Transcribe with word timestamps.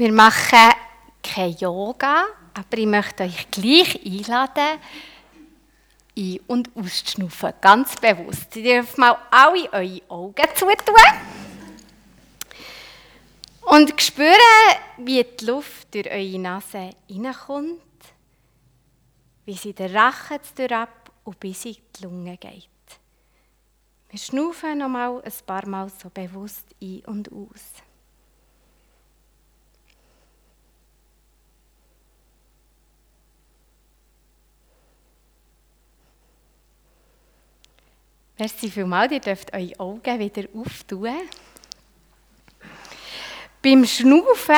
Wir 0.00 0.12
machen 0.12 0.72
kein 1.22 1.54
Yoga, 1.58 2.24
aber 2.54 2.78
ich 2.78 2.86
möchte 2.86 3.24
euch 3.24 3.50
gleich 3.50 4.00
einladen, 4.02 4.80
ein- 6.16 6.40
und 6.46 6.74
auszuschnaufen. 6.74 7.52
Ganz 7.60 7.96
bewusst. 7.96 8.56
Ihr 8.56 8.76
dürft 8.76 8.96
mal 8.96 9.18
alle 9.30 9.70
eure 9.70 10.00
Augen 10.08 10.46
zutun. 10.54 10.94
Und 13.60 14.00
spüren, 14.00 14.36
wie 14.96 15.22
die 15.22 15.44
Luft 15.44 15.92
durch 15.92 16.10
eure 16.10 16.38
Nase 16.38 16.92
reinkommt, 17.10 17.82
wie 19.44 19.52
sie 19.52 19.74
den 19.74 19.94
Rachen 19.94 20.38
durch 20.56 20.72
ab 20.72 21.12
und 21.24 21.38
bis 21.38 21.66
in 21.66 21.74
die 21.74 22.04
Lunge 22.04 22.38
geht. 22.38 22.68
Wir 24.08 24.18
schnaufen 24.18 24.78
nochmal 24.78 25.20
ein 25.22 25.32
paar 25.44 25.68
Mal 25.68 25.90
so 25.90 26.08
bewusst 26.08 26.74
ein 26.80 27.02
und 27.04 27.30
aus. 27.30 27.89
Merci 38.40 38.70
vielmals, 38.70 39.12
ihr 39.12 39.20
dürft 39.20 39.52
eure 39.52 39.78
Augen 39.78 40.18
wieder 40.18 40.48
auftun. 40.54 41.14
Beim 43.62 43.84
Schnaufen, 43.84 44.54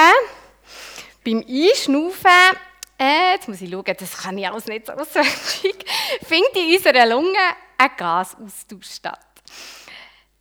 beim 1.24 1.38
Einschnaufen, 1.38 2.56
äh, 2.96 3.32
jetzt 3.34 3.48
muss 3.48 3.60
ich 3.60 3.68
schauen, 3.68 3.96
das 3.98 4.16
kann 4.18 4.38
ich 4.38 4.46
alles 4.46 4.66
nicht 4.66 4.86
so 4.86 4.92
auswendig, 4.92 5.84
findet 6.22 6.56
in 6.56 6.76
unserer 6.76 7.06
Lunge 7.06 7.36
ein 7.76 7.90
Gasaustausch 7.96 8.88
statt. 8.88 9.42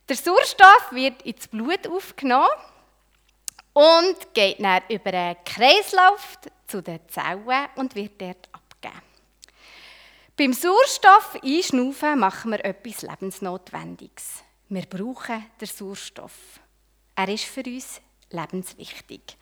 Der 0.08 0.14
Sauerstoff 0.14 0.92
wird 0.92 1.22
ins 1.22 1.48
Blut 1.48 1.88
aufgenommen 1.88 2.46
und 3.72 4.34
geht 4.34 4.62
dann 4.62 4.82
über 4.88 5.12
einen 5.12 5.36
Kreislauf 5.44 6.38
zu 6.68 6.80
den 6.80 7.00
Zellen 7.08 7.66
und 7.74 7.96
wird 7.96 8.20
dort 8.20 8.48
abgegeben. 8.52 8.61
Beim 10.34 10.54
Sauerstoff 10.54 11.36
einschnaufen 11.42 12.18
machen 12.18 12.52
wir 12.52 12.64
etwas 12.64 13.02
Lebensnotwendiges. 13.02 14.42
Wir 14.70 14.86
brauchen 14.86 15.44
den 15.60 15.68
Sauerstoff. 15.68 16.32
Er 17.14 17.28
ist 17.28 17.44
für 17.44 17.62
uns 17.64 18.00
lebenswichtig. 18.30 19.36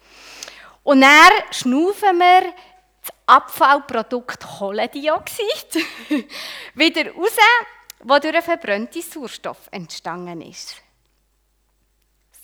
Und 0.82 1.02
dann 1.02 1.30
schnaufen 1.52 2.18
wir 2.18 2.52
das 3.02 3.12
Abfallprodukt 3.24 4.44
Kohlendioxid 4.44 5.86
wieder 6.74 7.12
raus, 7.12 7.36
das 8.04 8.20
durch 8.20 8.34
einen 8.34 8.42
verbrannten 8.42 9.02
Sauerstoff 9.02 9.68
entstanden 9.70 10.40
ist. 10.40 10.82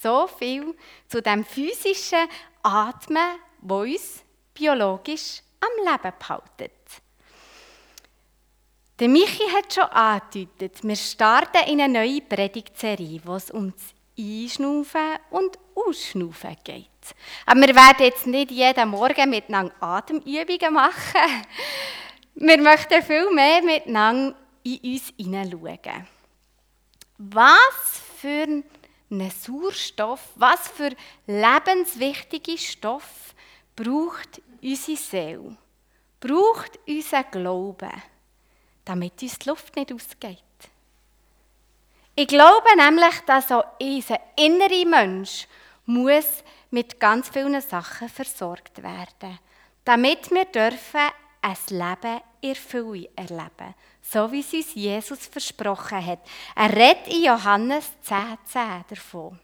So 0.01 0.29
viel 0.29 0.77
zu 1.09 1.21
dem 1.21 1.45
physischen 1.45 2.29
Atmen, 2.63 3.41
das 3.61 3.79
uns 3.79 4.25
biologisch 4.55 5.43
am 5.61 5.85
Leben 5.85 6.15
behaltet. 6.17 7.03
Der 8.99 9.09
Michi 9.09 9.43
hat 9.53 9.75
schon 9.75 9.85
angedeutet, 9.85 10.83
wir 10.83 10.97
starten 10.97 11.71
in 11.71 11.83
eine 11.83 12.01
neue 12.01 12.23
Predigtserie, 12.23 13.21
wo 13.25 13.35
es 13.35 13.51
um 13.51 13.71
das 13.71 13.95
Einschnaufen 14.19 15.19
und 15.29 15.59
Ausschnaufen 15.75 16.57
geht. 16.65 16.89
Aber 17.45 17.61
wir 17.61 17.75
werden 17.75 18.07
jetzt 18.07 18.27
nicht 18.27 18.51
jeden 18.51 18.89
Morgen 18.89 19.29
miteinander 19.29 19.75
Atemübungen 19.81 20.73
machen. 20.73 21.45
Wir 22.37 22.57
möchten 22.57 23.03
viel 23.03 23.31
mehr 23.35 23.63
miteinander 23.63 24.35
in 24.63 24.79
uns 24.79 25.13
hineinschauen. 25.19 26.07
Was 27.19 28.03
für 28.19 28.63
einen 29.11 29.31
Sauerstoff, 29.31 30.21
was 30.37 30.69
für 30.69 30.97
lebenswichtige 31.27 32.57
Stoff 32.57 33.35
braucht 33.77 34.41
unsere 34.63 34.97
Seele, 34.97 35.57
braucht 36.19 36.79
unser 36.87 37.25
Glaube, 37.25 37.91
damit 38.87 39.21
uns 39.21 39.39
die 39.39 39.49
Luft 39.51 39.77
nicht 39.77 39.93
ausgeht. 39.93 40.39
Ich 42.15 42.29
glaube 42.29 42.75
nämlich, 42.77 43.21
dass 43.27 43.53
auch 43.53 43.65
unser 43.79 44.19
innerer 44.37 44.87
Mensch 44.87 45.47
muss 45.85 46.43
mit 46.71 46.99
ganz 46.99 47.29
vielen 47.29 47.61
Sachen 47.61 48.09
versorgt 48.09 48.83
werden, 48.83 49.39
damit 49.85 50.31
wir 50.31 50.47
dürfen 50.47 51.11
ein 51.43 51.57
Leben 51.69 52.21
in 52.41 52.55
Fülle 52.55 53.11
erleben, 53.15 53.75
so 54.01 54.33
wie 54.33 54.41
es 54.41 54.53
uns 54.53 54.75
Jesus 54.75 55.27
versprochen 55.27 56.05
hat. 56.05 56.21
Er 56.55 56.71
redet 56.71 57.09
in 57.09 57.25
Johannes 57.25 57.91
10,10 58.07 58.39
10 58.47 58.85
davon. 58.89 59.39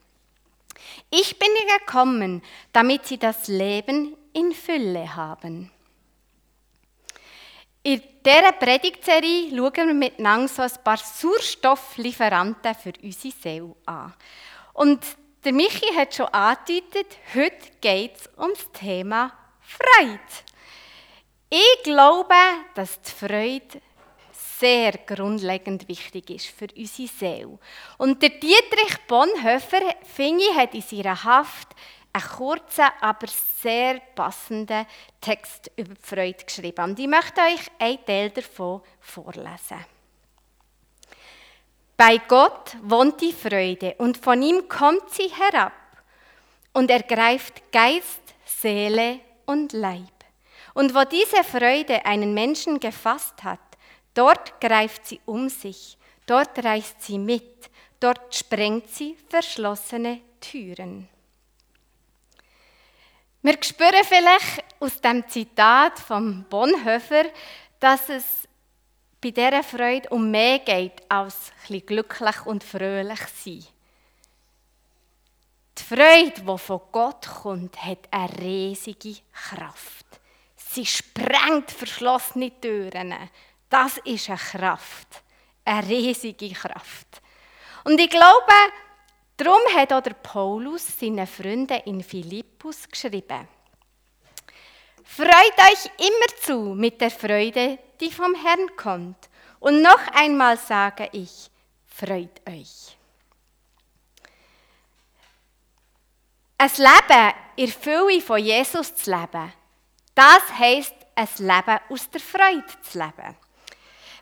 Ich 1.10 1.38
bin 1.38 1.48
gekommen, 1.78 2.42
damit 2.72 3.06
sie 3.06 3.19
das 3.19 3.48
Leben 3.48 4.16
in 4.32 4.53
Fülle 4.53 5.14
haben. 5.14 5.70
In 7.82 8.03
dieser 8.25 8.53
Predigtserie 8.53 9.50
schauen 9.50 9.88
wir 9.88 9.94
miteinander 9.94 10.49
so 10.49 10.62
ein 10.62 10.71
paar 10.84 10.99
Sauerstofflieferanten 10.99 12.75
für 12.75 12.93
unsere 13.03 13.34
Seele 13.34 13.75
an. 13.87 14.15
Und 14.75 15.05
der 15.44 15.53
Michi 15.53 15.93
hat 15.94 16.15
schon 16.15 16.27
angedeutet, 16.27 17.19
heute 17.34 17.71
geht 17.81 18.16
es 18.16 18.31
um 18.37 18.50
das 18.55 18.71
Thema 18.72 19.33
Freude. 19.60 20.21
Ich 21.50 21.83
glaube, 21.83 22.34
dass 22.75 23.00
die 23.03 23.10
Freude 23.10 23.81
sehr 24.59 24.93
grundlegend 24.93 25.89
wichtig 25.89 26.31
ist 26.31 26.47
für 26.47 26.69
unsere 26.77 27.09
Seele. 27.09 27.59
Und 27.99 28.22
der 28.22 28.31
Dietrich 28.31 28.97
Bonhoeffer, 29.09 29.81
finde 30.04 30.44
ich, 30.44 30.56
hat 30.56 30.75
in 30.75 30.83
seiner 30.83 31.25
Haft 31.25 31.69
einen 32.12 32.25
kurzen, 32.25 32.87
aber 33.00 33.27
sehr 33.27 34.00
passenden 34.15 34.87
Text 35.21 35.71
über 35.77 35.95
die 35.95 36.03
Freude 36.03 36.45
geschrieben. 36.45 36.84
Und 36.84 36.99
ich 36.99 37.09
möchte 37.09 37.41
euch 37.41 37.71
einen 37.78 38.05
Teil 38.05 38.31
davon 38.31 38.83
vorlesen. 39.00 39.84
Bei 41.97 42.19
Gott 42.19 42.77
wohnt 42.83 43.21
die 43.21 43.33
Freude 43.33 43.95
und 43.99 44.17
von 44.17 44.43
ihm 44.43 44.69
kommt 44.69 45.11
sie 45.11 45.28
herab 45.28 45.72
und 46.72 46.91
ergreift 46.91 47.62
Geist, 47.71 48.22
Seele 48.45 49.21
und 49.47 49.72
Leib. 49.72 50.03
Und 50.75 50.95
wo 50.95 51.05
diese 51.05 51.45
Freude 51.45 52.05
einen 52.05 52.34
Menschen 52.34 52.81
gefasst 52.81 53.45
hat, 53.45 53.61
dort 54.15 54.61
greift 54.61 55.06
sie 55.06 55.21
um 55.27 55.49
sich, 55.49 55.99
dort 56.27 56.65
reißt 56.65 57.03
sie 57.03 57.19
mit, 57.19 57.71
dort 58.01 58.34
sprengt 58.34 58.89
sie 58.89 59.17
verschlossene 59.28 60.21
Türen. 60.41 61.09
Wir 63.44 63.56
spüren 63.60 64.04
vielleicht 64.04 64.64
aus 64.78 65.00
dem 65.00 65.28
Zitat 65.28 65.98
von 65.98 66.44
Bonhoeffer, 66.48 67.25
dass 67.80 68.08
es 68.08 68.48
bei 69.20 69.32
dieser 69.32 69.64
Freude 69.64 70.08
um 70.10 70.30
mehr 70.30 70.60
geht 70.60 71.03
als 71.08 71.50
ein 71.69 71.84
glücklich 71.84 72.47
und 72.47 72.62
fröhlich 72.62 73.20
sein. 73.42 73.64
Die 75.76 75.82
Freude, 75.82 76.41
die 76.41 76.58
von 76.58 76.80
Gott 76.92 77.26
kommt, 77.42 77.82
hat 77.82 78.06
eine 78.12 78.38
riesige 78.38 79.16
Kraft. 79.32 80.06
Sie 80.56 80.86
sprengt 80.86 81.72
verschlossene 81.72 82.60
Türen. 82.60 83.12
Das 83.69 83.98
ist 84.04 84.28
eine 84.28 84.38
Kraft. 84.38 85.22
Eine 85.64 85.88
riesige 85.88 86.50
Kraft. 86.53 87.20
Und 87.82 87.98
ich 87.98 88.10
glaube, 88.10 88.53
darum 89.37 89.60
hat 89.75 89.93
auch 89.93 90.03
der 90.03 90.15
Paulus 90.15 90.87
seinen 90.98 91.26
Freunden 91.26 91.81
in 91.84 92.03
Philippus 92.03 92.88
geschrieben. 92.88 93.48
Freut 95.04 95.59
euch 95.59 95.91
immer 95.98 96.41
zu 96.41 96.75
mit 96.75 97.00
der 97.00 97.10
Freude, 97.10 97.78
die 98.00 98.10
vom 98.10 98.34
Herrn 98.34 98.75
kommt. 98.76 99.28
Und 99.60 99.82
noch 99.82 100.09
einmal 100.15 100.56
sage 100.56 101.09
ich, 101.12 101.50
freut 101.87 102.41
euch. 102.48 102.97
Ein 106.59 106.71
Leben 106.76 107.34
in 107.57 107.68
Fülle 107.68 108.21
von 108.21 108.39
Jesus 108.39 108.95
zu 108.95 109.10
leben, 109.10 109.53
das 110.15 110.42
heisst, 110.59 110.95
ein 111.15 111.28
Leben 111.39 111.78
aus 111.89 112.09
der 112.10 112.21
Freude 112.21 112.65
zu 112.83 112.98
leben. 112.98 113.36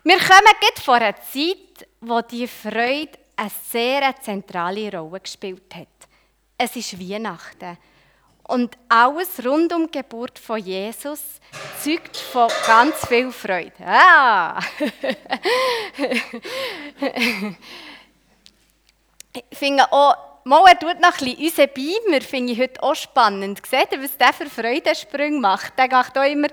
Wir 0.03 0.17
kommen 0.17 0.55
jetzt 0.63 0.83
vor 0.83 0.95
einer 0.95 1.15
Zeit, 1.15 1.87
wo 1.99 2.21
die 2.21 2.47
Freude 2.47 3.20
eine 3.41 3.51
sehr 3.69 4.15
zentrale 4.21 4.91
Rolle 4.91 5.19
gespielt 5.19 5.73
hat. 5.73 5.87
Es 6.57 6.75
ist 6.75 6.99
Weihnachten. 6.99 7.77
Und 8.43 8.77
alles 8.87 9.43
rund 9.43 9.73
um 9.73 9.89
die 9.89 9.97
Geburt 9.97 10.37
von 10.37 10.59
Jesus 10.59 11.21
zeugt 11.81 12.17
von 12.17 12.51
ganz 12.67 13.07
viel 13.07 13.31
Freude. 13.31 13.73
Ah! 13.83 14.59
ich 19.33 19.57
finde 19.57 19.91
auch, 19.91 20.15
mal, 20.43 20.63
er 20.67 20.77
tut 20.77 20.99
noch 20.99 21.17
ein 21.19 21.25
bisschen 21.25 21.37
unseren 21.37 21.69
Beamer, 21.73 22.21
finde 22.21 22.53
ich 22.53 22.59
heute 22.59 22.83
auch 22.83 22.93
spannend. 22.95 23.65
Seht 23.65 23.91
ihr, 23.91 24.03
was 24.03 24.17
der 24.17 24.33
für 24.33 24.49
Freudensprünge 24.49 25.39
macht? 25.39 25.79
Der 25.79 25.87
macht 25.89 26.17
auch 26.17 26.29
immer 26.29 26.49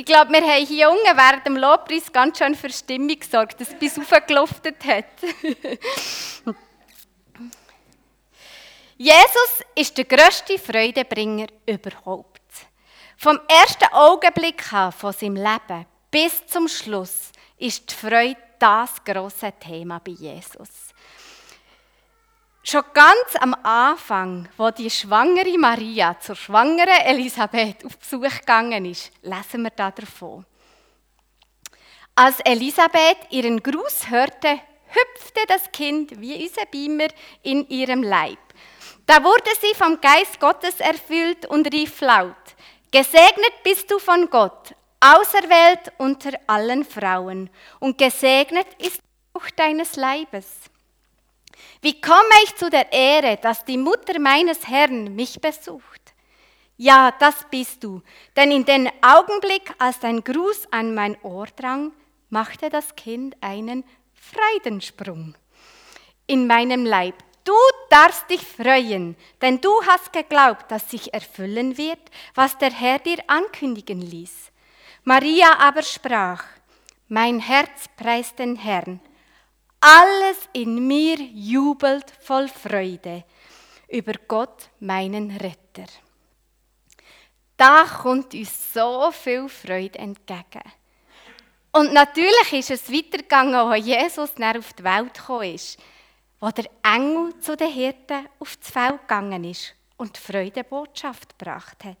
ich 0.00 0.06
glaube, 0.06 0.32
wir 0.32 0.40
haben 0.40 0.66
hier 0.66 0.90
unten 0.90 1.14
während 1.14 1.44
dem 1.44 1.58
Lobpreis 1.58 2.10
ganz 2.10 2.38
schön 2.38 2.54
für 2.54 2.70
Stimmung 2.70 3.18
gesorgt, 3.20 3.60
dass 3.60 3.68
es 3.68 3.78
bis 3.78 3.98
aufgeluftet 3.98 4.82
hat. 4.86 5.04
Jesus 8.96 9.62
ist 9.74 9.98
der 9.98 10.06
grösste 10.06 10.58
Freudebringer 10.58 11.48
überhaupt. 11.66 12.40
Vom 13.18 13.38
ersten 13.46 13.92
Augenblick 13.92 14.72
an 14.72 14.90
von 14.90 15.12
seinem 15.12 15.36
Leben 15.36 15.84
bis 16.10 16.46
zum 16.46 16.66
Schluss 16.66 17.30
ist 17.58 17.90
die 17.90 17.94
Freude 17.94 18.38
das 18.58 19.04
große 19.04 19.52
Thema 19.60 19.98
bei 19.98 20.12
Jesus. 20.12 20.89
Schon 22.62 22.84
ganz 22.92 23.36
am 23.40 23.54
Anfang, 23.62 24.48
wo 24.58 24.70
die 24.70 24.90
schwangere 24.90 25.56
Maria 25.56 26.20
zur 26.20 26.36
schwangeren 26.36 27.00
Elisabeth 27.06 27.84
auf 27.86 27.96
Besuch 27.96 28.40
gegangen 28.40 28.84
ist, 28.84 29.10
lesen 29.22 29.62
wir 29.62 29.70
davon. 29.70 30.44
Als 32.14 32.38
Elisabeth 32.40 33.16
ihren 33.30 33.62
Gruß 33.62 34.10
hörte, 34.10 34.60
hüpfte 34.88 35.40
das 35.48 35.72
Kind 35.72 36.20
wie 36.20 36.42
unser 36.42 36.66
Beamer 36.66 37.08
in 37.42 37.66
ihrem 37.68 38.02
Leib. 38.02 38.38
Da 39.06 39.24
wurde 39.24 39.50
sie 39.58 39.74
vom 39.74 39.98
Geist 39.98 40.38
Gottes 40.38 40.80
erfüllt 40.80 41.46
und 41.46 41.72
rief 41.72 42.00
laut, 42.02 42.36
Gesegnet 42.92 43.62
bist 43.64 43.90
du 43.90 43.98
von 43.98 44.28
Gott, 44.28 44.74
auserwählt 45.00 45.92
unter 45.96 46.32
allen 46.46 46.84
Frauen, 46.84 47.48
und 47.78 47.96
gesegnet 47.96 48.66
ist 48.78 48.98
die 48.98 49.32
Frucht 49.32 49.58
deines 49.58 49.96
Leibes. 49.96 50.69
Wie 51.82 52.00
komme 52.00 52.42
ich 52.44 52.56
zu 52.56 52.70
der 52.70 52.92
Ehre, 52.92 53.36
dass 53.38 53.64
die 53.64 53.78
Mutter 53.78 54.18
meines 54.18 54.66
Herrn 54.68 55.14
mich 55.14 55.40
besucht? 55.40 56.14
Ja, 56.76 57.10
das 57.18 57.46
bist 57.50 57.84
du, 57.84 58.02
denn 58.36 58.50
in 58.50 58.64
dem 58.64 58.88
Augenblick, 59.02 59.74
als 59.78 60.00
dein 60.00 60.24
Gruß 60.24 60.72
an 60.72 60.94
mein 60.94 61.16
Ohr 61.22 61.46
drang, 61.54 61.92
machte 62.30 62.70
das 62.70 62.96
Kind 62.96 63.36
einen 63.42 63.84
Freudensprung 64.14 65.34
in 66.26 66.46
meinem 66.46 66.86
Leib. 66.86 67.16
Du 67.44 67.52
darfst 67.90 68.30
dich 68.30 68.42
freuen, 68.42 69.16
denn 69.42 69.60
du 69.60 69.70
hast 69.86 70.12
geglaubt, 70.12 70.70
dass 70.70 70.90
sich 70.90 71.12
erfüllen 71.12 71.76
wird, 71.76 71.98
was 72.34 72.56
der 72.58 72.70
Herr 72.70 72.98
dir 72.98 73.18
ankündigen 73.26 74.00
ließ. 74.00 74.50
Maria 75.04 75.58
aber 75.58 75.82
sprach, 75.82 76.44
mein 77.08 77.40
Herz 77.40 77.86
preist 77.96 78.38
den 78.38 78.56
Herrn, 78.56 79.00
alles 79.80 80.36
in 80.52 80.86
mir 80.86 81.16
jubelt 81.16 82.12
voll 82.20 82.48
Freude 82.48 83.24
über 83.88 84.12
Gott, 84.28 84.68
meinen 84.78 85.30
Retter. 85.30 85.90
Da 87.56 87.84
kommt 87.84 88.34
uns 88.34 88.72
so 88.72 89.10
viel 89.10 89.48
Freude 89.48 89.98
entgegen. 89.98 90.62
Und 91.72 91.92
natürlich 91.92 92.52
ist 92.52 92.70
es 92.70 92.92
weitergegangen, 92.92 93.54
als 93.54 93.86
Jesus 93.86 94.30
auf 94.36 94.72
die 94.72 94.84
Welt 94.84 95.14
gekommen 95.14 95.54
ist, 95.54 95.78
wo 96.40 96.50
der 96.50 96.70
Engel 96.82 97.38
zu 97.40 97.56
den 97.56 97.72
Hirten 97.72 98.28
auf 98.38 98.56
das 98.56 98.70
Feld 98.70 99.00
gegangen 99.02 99.44
ist 99.44 99.74
und 99.96 100.16
die 100.16 100.20
Freudebotschaft 100.20 101.38
gebracht 101.38 101.84
hat. 101.84 101.96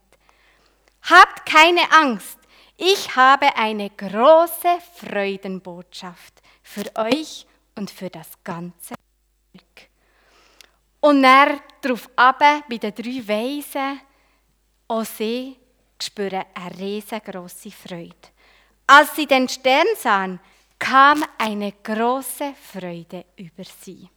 Habt 1.02 1.46
keine 1.46 1.90
Angst, 1.92 2.38
ich 2.76 3.14
habe 3.14 3.54
eine 3.56 3.90
große 3.90 4.78
Freudenbotschaft 4.96 6.40
für 6.62 6.84
euch 6.96 7.46
und 7.74 7.90
für 7.90 8.10
das 8.10 8.28
ganze 8.44 8.94
Volk. 9.52 9.88
Und 11.00 11.24
er 11.24 11.60
darauf 11.80 12.08
ab 12.16 12.38
bei 12.38 12.76
den 12.76 12.94
drei 12.94 13.26
Weisen, 13.26 14.00
auch 14.88 15.04
sie 15.04 15.56
spüren 16.02 16.44
eine 16.54 16.78
riesengroße 16.78 17.70
Freude. 17.70 18.14
Als 18.86 19.14
sie 19.14 19.26
den 19.26 19.48
Stern 19.48 19.86
sahen, 19.96 20.40
kam 20.78 21.24
eine 21.38 21.72
große 21.72 22.54
Freude 22.54 23.24
über 23.36 23.64
sie. 23.64 24.08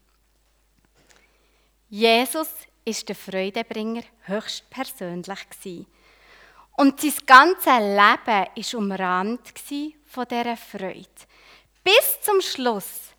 Jesus 1.89 2.49
ist 2.85 3.07
der 3.07 3.15
Freudebringer 3.15 4.03
höchstpersönlich 4.23 5.49
gewesen. 5.49 5.85
Und 6.75 6.99
sein 6.99 7.13
ganzes 7.25 7.65
Leben 7.65 8.25
war 8.25 8.79
umrahmt 8.79 9.53
von 10.05 10.25
dieser 10.27 10.57
Freude. 10.57 11.07
Bis 11.83 12.21
zum 12.21 12.41
Schluss. 12.41 13.12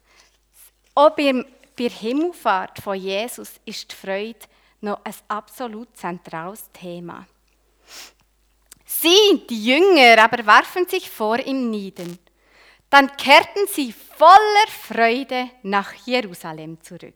Auch 0.94 1.10
bei 1.10 1.44
der 1.78 1.90
Himmelfahrt 1.90 2.78
von 2.78 2.96
Jesus 2.96 3.52
ist 3.64 3.90
die 3.90 3.96
Freude 3.96 4.38
noch 4.80 5.04
ein 5.04 5.14
absolut 5.28 5.96
zentrales 5.96 6.70
Thema. 6.72 7.26
Sie, 8.84 9.44
die 9.50 9.64
Jünger, 9.66 10.22
aber 10.22 10.46
warfen 10.46 10.86
sich 10.86 11.10
vor 11.10 11.38
ihm 11.38 11.70
nieder. 11.70 12.04
Dann 12.90 13.16
kehrten 13.16 13.66
sie 13.66 13.92
voller 13.92 14.68
Freude 14.68 15.50
nach 15.62 15.92
Jerusalem 16.06 16.80
zurück. 16.80 17.14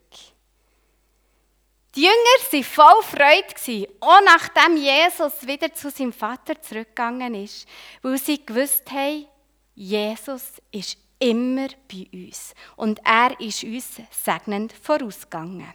Die 1.94 2.02
Jünger 2.02 2.52
waren 2.52 2.64
voll 2.64 3.02
Freude, 3.02 3.88
auch 4.00 4.20
nachdem 4.24 4.76
Jesus 4.76 5.46
wieder 5.46 5.72
zu 5.72 5.90
seinem 5.90 6.12
Vater 6.12 6.60
zurückgegangen 6.60 7.34
ist, 7.34 7.66
weil 8.02 8.18
sie 8.18 8.44
gewusst 8.44 8.90
haben, 8.90 9.26
Jesus 9.74 10.42
ist 10.72 10.98
immer 11.18 11.68
bei 11.90 12.06
uns 12.12 12.54
und 12.76 13.00
er 13.04 13.38
ist 13.40 13.64
uns 13.64 14.00
segnend 14.10 14.72
vorausgegangen. 14.72 15.72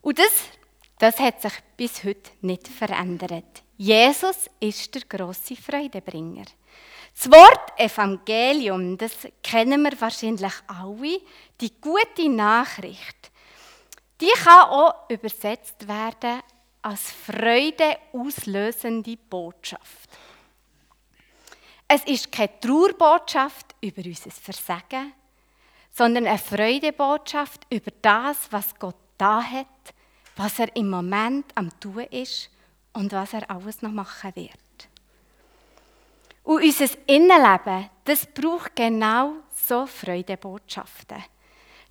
Und 0.00 0.18
das 0.18 0.32
das 1.00 1.18
hat 1.18 1.40
sich 1.40 1.54
bis 1.78 2.04
heute 2.04 2.30
nicht 2.42 2.68
verändert. 2.68 3.62
Jesus 3.78 4.50
ist 4.60 4.94
der 4.94 5.00
große 5.08 5.56
Freudebringer. 5.56 6.44
Das 7.14 7.32
Wort 7.32 7.80
Evangelium, 7.80 8.98
das 8.98 9.12
kennen 9.42 9.82
wir 9.82 9.98
wahrscheinlich 9.98 10.52
alle, 10.66 11.20
die 11.58 11.72
gute 11.80 12.28
Nachricht. 12.28 13.30
Die 14.20 14.30
kann 14.44 14.68
auch 14.68 15.08
übersetzt 15.08 15.88
werden 15.88 16.42
als 16.82 17.12
Freude 17.12 17.96
auslösende 18.12 19.16
Botschaft. 19.16 20.10
Es 21.92 22.04
ist 22.04 22.30
keine 22.30 22.60
Trauerbotschaft 22.60 23.74
über 23.80 24.02
unser 24.04 24.30
Versagen, 24.30 25.12
sondern 25.90 26.26
eine 26.26 26.38
Freudebotschaft 26.38 27.66
über 27.68 27.90
das, 28.00 28.52
was 28.52 28.78
Gott 28.78 28.94
da 29.18 29.42
hat 29.42 29.66
was 30.40 30.58
er 30.58 30.74
im 30.74 30.88
Moment 30.88 31.44
am 31.54 31.68
tun 31.80 32.06
ist 32.10 32.48
und 32.94 33.12
was 33.12 33.34
er 33.34 33.50
alles 33.50 33.82
noch 33.82 33.92
machen 33.92 34.34
wird. 34.34 34.88
Und 36.44 36.62
unser 36.62 36.88
Innenleben, 37.06 37.90
das 38.04 38.24
braucht 38.26 38.74
genau 38.74 39.34
so 39.54 39.84
Freudebotschaften, 39.86 41.22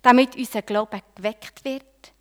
damit 0.02 0.34
unser 0.36 0.62
Glaube 0.62 1.00
geweckt 1.14 1.64
wird, 1.64 2.12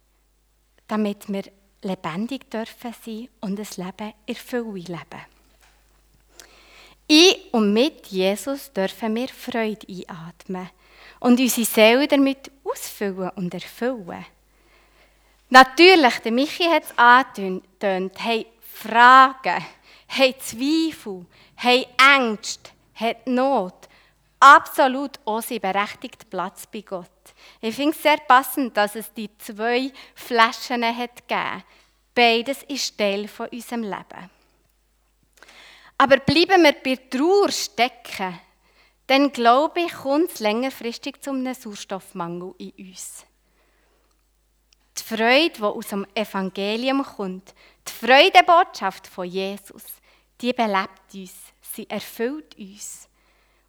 damit 0.88 1.28
wir 1.28 1.44
lebendig 1.82 2.52
dürfen 2.52 2.94
sein 3.04 3.30
und 3.42 3.58
das 3.58 3.78
Leben 3.78 4.14
in 4.28 4.36
Fülle 4.36 4.74
leben. 4.74 5.39
In 7.12 7.34
und 7.54 7.74
mit 7.74 8.06
Jesus 8.06 8.72
dürfen 8.72 9.16
wir 9.16 9.30
Freude 9.30 9.88
einatmen 9.88 10.70
und 11.20 11.40
unsere 11.40 11.66
Seele 11.66 12.08
damit 12.08 12.52
ausfüllen 12.64 13.32
und 13.32 13.52
erfüllen. 13.52 14.28
Natürlich, 15.50 16.20
der 16.20 16.32
Michi 16.32 16.66
hat 16.66 16.84
es 16.84 16.96
angetönt, 16.96 18.14
hey 18.20 18.46
Fragen, 18.62 19.66
hey 20.06 20.36
Zweifel, 20.38 21.26
hey 21.56 21.88
Ängste, 21.98 22.70
hat 22.94 23.26
Not. 23.26 23.90
Absolut 24.40 25.20
auch 25.26 25.42
sein 25.42 25.62
berechtigter 25.62 26.28
Platz 26.30 26.68
bei 26.72 26.82
Gott. 26.82 27.10
Ich 27.60 27.76
finde 27.76 27.96
es 27.96 28.04
sehr 28.04 28.18
passend, 28.18 28.78
dass 28.78 28.96
es 28.96 29.12
die 29.16 29.36
zwei 29.40 29.92
Flaschen 30.14 30.86
hat 30.86 31.28
gegeben. 31.28 31.64
Beides 32.14 32.62
ist 32.68 32.96
Teil 33.00 33.28
von 33.28 33.48
unserem 33.48 33.82
Leben. 33.82 34.39
Aber 36.02 36.16
bleiben 36.16 36.64
wir 36.64 36.76
bei 36.82 36.96
Trauer 36.96 37.52
stecken, 37.52 38.40
dann 39.06 39.34
glaube 39.34 39.82
ich, 39.82 39.92
kommt 39.92 40.32
es 40.32 40.40
längerfristig 40.40 41.22
zu 41.22 41.32
einem 41.32 41.54
Sauerstoffmangel 41.54 42.54
in 42.58 42.72
uns. 42.88 43.26
Die 44.98 45.04
Freude, 45.04 45.52
die 45.58 45.62
aus 45.62 45.88
dem 45.88 46.08
Evangelium 46.16 47.04
kommt, 47.04 47.54
die 47.86 47.92
Freudebotschaft 47.92 49.08
von 49.08 49.26
Jesus, 49.28 49.84
die 50.40 50.54
belebt 50.54 51.14
uns, 51.14 51.34
sie 51.60 51.90
erfüllt 51.90 52.58
uns 52.58 53.10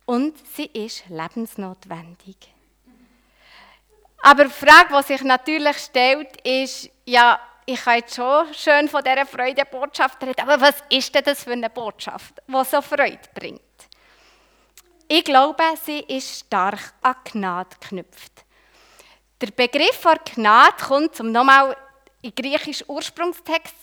und 0.06 0.36
sie 0.54 0.66
ist 0.66 1.08
lebensnotwendig. 1.08 2.36
Aber 4.22 4.44
die 4.44 4.50
Frage, 4.50 4.94
die 4.96 5.02
sich 5.02 5.22
natürlich 5.22 5.78
stellt, 5.78 6.40
ist, 6.46 6.90
ja, 7.06 7.40
ich 7.72 7.84
kann 7.84 7.98
jetzt 7.98 8.16
schon 8.16 8.52
schön 8.52 8.88
von 8.88 9.02
dieser 9.04 9.24
Freudebotschaft 9.24 10.20
reden, 10.24 10.40
aber 10.40 10.60
was 10.60 10.82
ist 10.90 11.14
denn 11.14 11.22
das 11.22 11.44
für 11.44 11.52
eine 11.52 11.70
Botschaft, 11.70 12.42
die 12.48 12.64
so 12.64 12.82
Freude 12.82 13.20
bringt? 13.32 13.60
Ich 15.06 15.24
glaube, 15.24 15.62
sie 15.84 16.00
ist 16.00 16.46
stark 16.46 16.94
an 17.02 17.14
Gnade 17.24 17.76
geknüpft. 17.80 18.44
Der 19.40 19.52
Begriff 19.52 20.00
von 20.00 20.18
Gnade 20.24 20.76
kommt, 20.84 21.20
um 21.20 21.30
nochmal 21.30 21.76
in 22.22 22.34
den 22.34 22.44
griechischen 22.44 22.86
Ursprungstext 22.88 23.74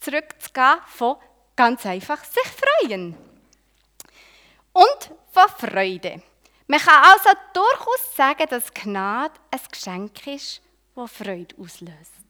zurückzugehen, 0.00 0.78
von 0.86 1.16
ganz 1.54 1.86
einfach 1.86 2.24
sich 2.24 2.48
freuen. 2.48 3.16
Und 4.72 5.10
von 5.30 5.48
Freude. 5.70 6.20
Man 6.66 6.80
kann 6.80 7.04
also 7.04 7.30
durchaus 7.52 8.16
sagen, 8.16 8.46
dass 8.50 8.74
Gnade 8.74 9.34
ein 9.52 9.60
Geschenk 9.70 10.26
ist, 10.26 10.60
das 10.96 11.12
Freude 11.12 11.54
auslöst. 11.60 12.25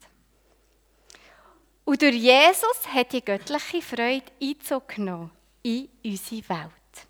Und 1.86 2.02
durch 2.02 2.16
Jesus 2.16 2.88
hat 2.92 3.12
die 3.12 3.24
göttliche 3.24 3.80
Freude 3.80 4.24
Einzug 4.42 4.88
genommen 4.88 5.30
in 5.62 5.88
unsere 6.04 6.48
Welt. 6.48 7.06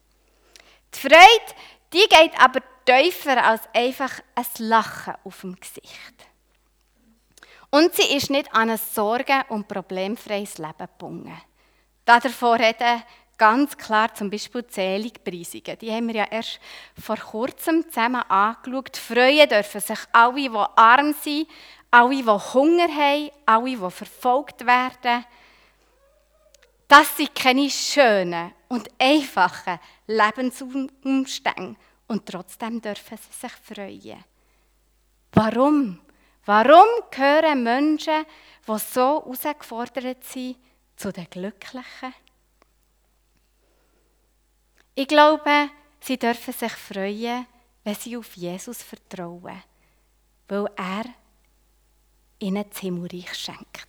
Die 0.94 0.98
Freude, 0.98 1.54
die 1.94 2.06
geht 2.06 2.38
aber 2.38 2.60
tiefer 2.84 3.42
als 3.42 3.62
einfach 3.72 4.20
ein 4.34 4.44
Lachen 4.58 5.14
auf 5.24 5.40
dem 5.40 5.56
Gesicht. 5.56 6.14
Und 7.70 7.94
sie 7.94 8.14
ist 8.14 8.28
nicht 8.28 8.54
an 8.54 8.68
ein 8.68 8.76
sorgen- 8.76 9.44
und 9.48 9.66
problemfreies 9.66 10.58
Leben 10.58 10.74
gebunden. 10.78 11.40
Davor 12.04 12.58
reden 12.58 13.02
ganz 13.38 13.76
klar 13.76 14.14
zum 14.14 14.30
Beispiel 14.30 14.62
die. 14.62 15.76
Die 15.76 15.92
haben 15.92 16.08
wir 16.08 16.14
ja 16.14 16.26
erst 16.30 16.60
vor 17.02 17.16
kurzem 17.16 17.88
zusammen 17.88 18.22
angeschaut. 18.22 18.96
Freuen 18.96 19.48
dürfen 19.48 19.80
sich 19.80 19.98
alle, 20.12 20.34
die 20.34 20.50
arm 20.76 21.14
sind, 21.22 21.48
alle, 21.90 22.22
die 22.22 22.24
Hunger 22.24 22.88
haben, 22.88 23.30
alle, 23.46 23.76
die 23.76 23.90
verfolgt 23.90 24.66
werden. 24.66 25.24
Das 26.88 27.16
sind 27.16 27.34
keine 27.34 27.68
schönen 27.68 28.52
und 28.68 28.88
einfachen 28.98 29.78
Lebensumstände. 30.06 31.76
Und 32.08 32.26
trotzdem 32.26 32.80
dürfen 32.80 33.18
sie 33.18 33.48
sich 33.48 33.52
freuen. 33.52 34.24
Warum? 35.32 36.00
Warum 36.44 36.86
gehören 37.10 37.64
Menschen, 37.64 38.24
die 38.68 38.78
so 38.78 39.24
herausgefordert 39.24 40.22
sind, 40.22 40.56
zu 40.96 41.12
den 41.12 41.28
Glücklichen? 41.28 42.14
Ich 44.94 45.08
glaube, 45.08 45.70
sie 46.00 46.16
dürfen 46.16 46.54
sich 46.54 46.72
freuen, 46.72 47.46
wenn 47.82 47.94
sie 47.94 48.16
auf 48.16 48.34
Jesus 48.36 48.82
vertrauen, 48.82 49.62
weil 50.48 50.66
er 50.76 51.04
ihnen 52.38 52.64
das 52.68 52.78
Himmelreich 52.80 53.34
schenkt. 53.34 53.88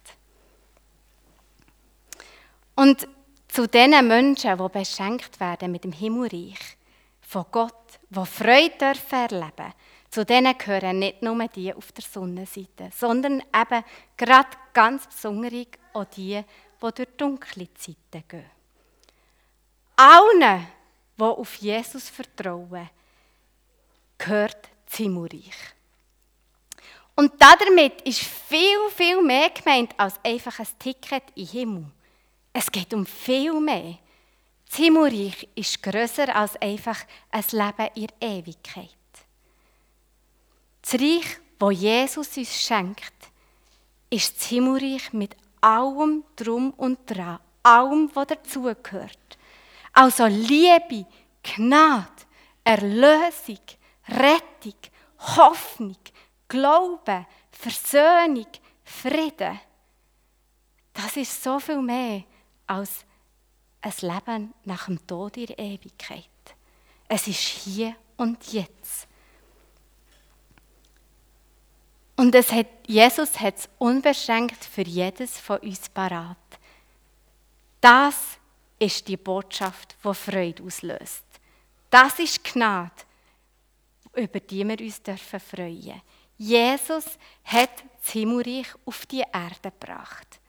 Und 2.76 3.08
zu 3.48 3.68
diesen 3.68 4.08
Menschen, 4.08 4.58
die 4.58 4.70
beschenkt 4.70 5.40
werden 5.40 5.72
mit 5.72 5.84
dem 5.84 5.92
Himmelreich 5.92 6.78
von 7.22 7.46
Gott, 7.52 8.00
die 8.10 8.26
Freude 8.26 8.78
dürfen 8.78 9.16
erleben 9.16 9.74
zu 10.10 10.26
denen 10.26 10.58
gehören 10.58 11.00
nicht 11.00 11.22
nur 11.22 11.48
die 11.48 11.74
auf 11.74 11.92
der 11.92 12.04
Sonnenseite, 12.04 12.90
sondern 12.96 13.42
eben 13.54 13.84
gerade 14.16 14.50
ganz 14.74 15.08
besonders 15.08 15.68
auch 15.94 16.06
die, 16.06 16.44
die 16.44 16.92
durch 16.96 17.08
dunkle 17.18 17.68
Zeiten 17.74 18.24
gehen. 18.28 18.50
Allen, 19.96 20.68
die 21.18 21.24
auf 21.24 21.56
Jesus 21.56 22.10
vertrauen, 22.10 22.90
gehört 24.18 24.70
das 24.86 24.98
Himmelreich. 24.98 25.76
Und 27.20 27.34
damit 27.40 28.00
ist 28.02 28.20
viel, 28.20 28.78
viel 28.96 29.24
mehr 29.24 29.50
gemeint 29.50 29.92
als 29.98 30.14
einfach 30.24 30.60
ein 30.60 30.68
Ticket 30.78 31.24
in 31.34 31.46
den 31.46 31.48
Himmel. 31.48 31.86
Es 32.54 32.72
geht 32.72 32.94
um 32.94 33.08
viel 33.08 33.60
mehr. 33.60 33.98
Das 34.70 34.78
Himmelreich 34.78 35.48
ist 35.56 35.82
grösser 35.82 36.36
als 36.36 36.56
einfach 36.62 37.00
ein 37.32 37.44
Leben 37.52 37.90
in 37.96 38.08
Ewigkeit. 38.22 38.90
Das 40.84 40.94
Reich, 40.94 41.40
das 41.58 41.82
Jesus 41.82 42.38
uns 42.38 42.62
schenkt, 42.62 43.14
ist 44.12 44.38
das 44.38 44.46
Himmelreich 44.46 45.12
mit 45.12 45.36
allem 45.60 46.24
Drum 46.36 46.70
und 46.78 47.00
Dran, 47.08 47.40
allem, 47.64 48.12
was 48.14 48.28
dazugehört. 48.28 49.38
Also 49.92 50.28
Liebe, 50.28 51.08
Gnade, 51.42 52.08
Erlösung, 52.64 53.60
Rettung, 54.08 54.78
Hoffnung, 55.18 55.98
Glaube, 56.48 57.26
Versöhnung, 57.52 58.48
Frieden. 58.84 59.60
Das 60.94 61.18
ist 61.18 61.44
so 61.44 61.60
viel 61.60 61.82
mehr 61.82 62.24
als 62.66 63.06
ein 63.82 63.94
Leben 64.02 64.54
nach 64.64 64.86
dem 64.86 65.06
Tod 65.06 65.38
in 65.38 65.48
der 65.48 65.60
Ewigkeit. 65.60 66.26
Es 67.08 67.28
ist 67.28 67.40
hier 67.40 67.96
und 68.18 68.52
jetzt. 68.52 69.08
Und 72.16 72.34
es 72.34 72.52
hat, 72.52 72.68
Jesus 72.88 73.40
hat 73.40 73.58
es 73.58 73.70
unbeschränkt 73.78 74.66
für 74.66 74.82
jedes 74.82 75.40
von 75.40 75.60
uns 75.60 75.88
parat. 75.88 76.38
Das 77.80 78.38
ist 78.80 79.08
die 79.08 79.18
Botschaft, 79.18 79.96
die 80.04 80.14
Freude 80.14 80.64
auslöst. 80.64 81.26
Das 81.90 82.18
ist 82.20 82.44
Gnade, 82.44 82.92
über 84.16 84.40
die 84.40 84.68
wir 84.68 84.80
uns 84.80 85.02
dürfen 85.02 85.40
freuen. 85.40 86.02
Jesus 86.38 87.06
hat 87.44 87.84
das 88.00 88.12
Himmelreich 88.12 88.68
auf 88.86 89.06
die 89.06 89.24
Erde 89.34 89.72
gebracht. 89.72 90.40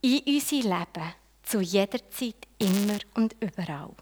In 0.00 0.20
unser 0.26 0.56
Leben, 0.56 1.14
zu 1.42 1.60
jeder 1.60 2.10
Zeit, 2.10 2.46
immer 2.58 2.98
und 3.14 3.34
überall. 3.40 3.94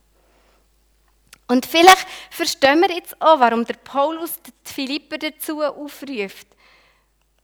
Und 1.48 1.66
vielleicht 1.66 2.06
verstehen 2.30 2.80
wir 2.80 2.94
jetzt 2.94 3.20
auch, 3.20 3.40
warum 3.40 3.64
der 3.64 3.74
Paulus 3.74 4.40
die 4.42 4.52
Philipper 4.62 5.18
dazu 5.18 5.62
aufruft. 5.62 6.46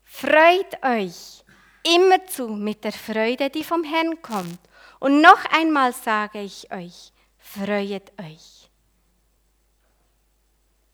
Freut 0.05 0.83
euch 0.85 1.43
immerzu 1.87 2.49
mit 2.49 2.85
der 2.85 2.93
Freude, 2.93 3.51
die 3.51 3.65
vom 3.65 3.85
Herrn 3.85 4.21
kommt. 4.23 4.59
Und 4.99 5.21
noch 5.21 5.45
einmal 5.53 5.93
sage 5.93 6.41
ich 6.41 6.71
euch, 6.73 7.13
freut 7.39 8.13
euch. 8.19 8.71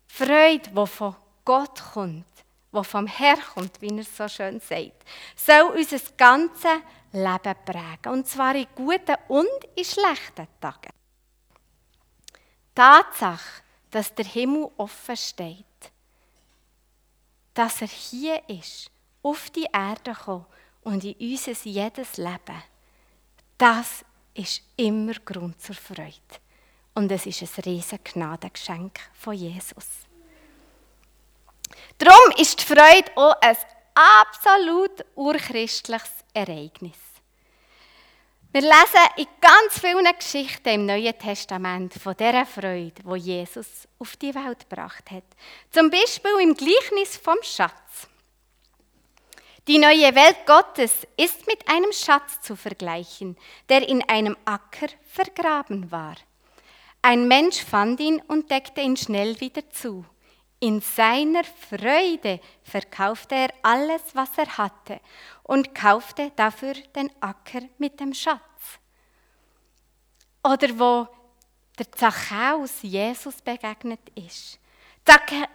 Freude, 0.06 0.70
die 0.70 0.86
von 0.86 1.16
Gott 1.44 1.82
kommt, 1.92 2.26
die 2.72 2.84
vom 2.84 3.06
Herrn 3.06 3.40
kommt, 3.54 3.80
wie 3.80 3.96
er 3.96 4.04
so 4.04 4.28
schön 4.28 4.60
sagt, 4.60 5.04
soll 5.36 5.76
unser 5.76 5.98
ganzes 6.16 6.80
Leben 7.12 7.56
prägen. 7.64 8.12
Und 8.12 8.26
zwar 8.26 8.54
in 8.54 8.66
guten 8.74 9.16
und 9.28 9.48
in 9.76 9.84
schlechten 9.84 10.48
Tagen. 10.60 10.92
Tatsache, 12.74 13.62
dass 13.90 14.14
der 14.14 14.24
Himmel 14.24 14.70
offen 14.76 15.16
steht, 15.16 15.66
dass 17.52 17.82
er 17.82 17.88
hier 17.88 18.48
ist, 18.48 18.90
auf 19.22 19.50
die 19.50 19.68
Erde 19.72 20.12
gekommen 20.12 20.46
und 20.82 21.04
in 21.04 21.32
unser 21.32 21.52
jedes 21.64 22.16
Leben, 22.16 22.62
das 23.58 24.04
ist 24.34 24.62
immer 24.76 25.14
Grund 25.24 25.60
zur 25.60 25.74
Freude. 25.74 26.40
Und 26.94 27.10
es 27.12 27.26
ist 27.26 27.42
ein 27.42 27.64
riesen 27.64 27.98
Gnadengeschenk 28.02 28.98
von 29.12 29.34
Jesus. 29.34 30.06
Darum 31.98 32.32
ist 32.36 32.60
die 32.60 32.64
Freude 32.64 33.10
auch 33.16 33.34
ein 33.40 33.56
absolut 33.94 35.04
urchristliches 35.14 36.10
Ereignis. 36.34 36.98
Wir 38.54 38.60
lesen 38.60 39.08
in 39.16 39.26
ganz 39.40 39.78
vielen 39.80 40.04
Geschichten 40.18 40.68
im 40.68 40.84
Neuen 40.86 41.18
Testament 41.18 41.94
von 41.94 42.14
dieser 42.14 42.44
Freude, 42.44 43.00
wo 43.02 43.16
Jesus 43.16 43.88
auf 43.98 44.14
die 44.16 44.34
Welt 44.34 44.68
gebracht 44.68 45.10
hat. 45.10 45.24
Zum 45.70 45.88
Beispiel 45.88 46.32
im 46.42 46.54
Gleichnis 46.54 47.16
vom 47.16 47.38
Schatz. 47.42 48.08
Die 49.68 49.78
neue 49.78 50.14
Welt 50.14 50.44
Gottes 50.44 51.06
ist 51.16 51.46
mit 51.46 51.66
einem 51.66 51.92
Schatz 51.92 52.42
zu 52.42 52.56
vergleichen, 52.56 53.38
der 53.70 53.88
in 53.88 54.06
einem 54.08 54.36
Acker 54.44 54.88
vergraben 55.06 55.90
war. 55.90 56.16
Ein 57.00 57.28
Mensch 57.28 57.64
fand 57.64 58.00
ihn 58.00 58.20
und 58.28 58.50
deckte 58.50 58.82
ihn 58.82 58.98
schnell 58.98 59.40
wieder 59.40 59.70
zu. 59.70 60.04
In 60.62 60.80
seiner 60.80 61.42
Freude 61.42 62.38
verkaufte 62.62 63.34
er 63.34 63.52
alles, 63.62 64.00
was 64.14 64.30
er 64.38 64.58
hatte 64.58 65.00
und 65.42 65.74
kaufte 65.74 66.30
dafür 66.36 66.74
den 66.94 67.10
Acker 67.20 67.62
mit 67.78 67.98
dem 67.98 68.14
Schatz. 68.14 68.40
Oder 70.44 70.68
wo 70.78 71.08
der 71.76 71.90
Zachäus 71.90 72.80
Jesus 72.82 73.42
begegnet 73.42 73.98
ist. 74.14 74.60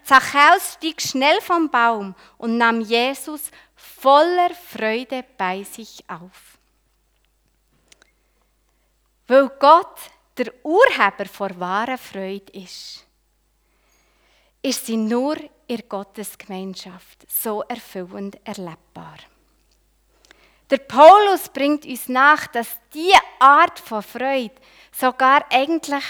Zachäus 0.03 0.73
stieg 0.73 1.01
schnell 1.01 1.39
vom 1.39 1.69
Baum 1.69 2.13
und 2.37 2.57
nahm 2.57 2.81
Jesus 2.81 3.49
voller 3.77 4.53
Freude 4.53 5.23
bei 5.37 5.63
sich 5.63 6.03
auf. 6.09 6.57
Weil 9.27 9.47
Gott 9.57 9.99
der 10.37 10.53
Urheber 10.65 11.27
vor 11.27 11.57
wahrer 11.57 11.97
Freude 11.97 12.51
ist 12.51 13.06
ist 14.67 14.85
sie 14.85 14.97
nur 14.97 15.37
in 15.67 15.81
Gottesgemeinschaft 15.87 17.25
so 17.31 17.61
erfüllend 17.63 18.37
erlebbar. 18.43 19.17
Der 20.69 20.79
Paulus 20.79 21.47
bringt 21.47 21.85
uns 21.85 22.09
nach, 22.09 22.47
dass 22.47 22.77
diese 22.93 23.17
Art 23.39 23.79
von 23.79 24.03
Freude 24.03 24.55
sogar 24.91 25.45
eigentlich 25.49 26.03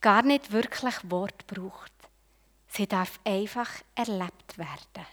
gar 0.00 0.22
nicht 0.22 0.50
wirklich 0.50 0.96
Wort 1.04 1.46
braucht. 1.46 1.92
Sie 2.66 2.88
darf 2.88 3.20
einfach 3.24 3.70
erlebt 3.94 4.58
werden. 4.58 5.06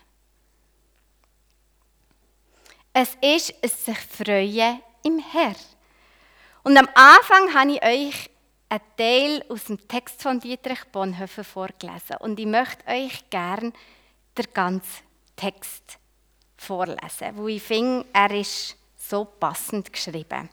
Es 2.94 3.16
ist 3.22 3.54
ein 3.64 3.70
sich 3.70 4.00
freuen 4.00 4.82
im 5.04 5.20
Herr. 5.20 5.56
Und 6.64 6.78
am 6.78 6.90
Anfang 6.96 7.54
habe 7.54 7.74
ich 7.74 7.84
euch 7.84 8.30
einen 8.72 8.82
Teil 8.96 9.46
aus 9.50 9.66
dem 9.66 9.86
Text 9.88 10.22
von 10.22 10.40
Dietrich 10.40 10.86
Bonhoeffer 10.92 11.44
vorgelesen. 11.44 12.16
Und 12.20 12.40
ich 12.40 12.46
möchte 12.46 12.88
euch 12.88 13.30
gerne 13.30 13.74
den 14.38 14.46
ganzen 14.54 15.04
Text 15.36 15.98
vorlesen, 16.56 17.36
wo 17.36 17.48
ich 17.50 17.62
finde, 17.62 18.06
er 18.14 18.32
ist 18.32 18.78
so 18.98 19.26
passend 19.26 19.92
geschrieben. 19.92 20.50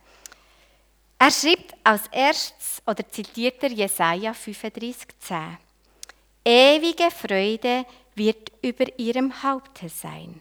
Er 1.18 1.30
schreibt 1.30 1.74
als 1.84 2.08
erstes 2.08 2.82
oder 2.86 3.08
zitiert 3.08 3.62
er 3.62 3.70
Jesaja 3.70 4.32
35,10. 4.32 5.56
Ewige 6.44 7.10
Freude 7.10 7.84
wird 8.14 8.50
über 8.62 8.98
ihrem 8.98 9.42
Haupte 9.42 9.88
sein. 9.88 10.40